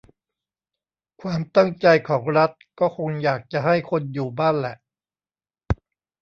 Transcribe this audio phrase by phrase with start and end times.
[1.21, 4.75] ความตั้งใจของรัฐก็คงอยากจะให้คนอยู่บ้านแหละ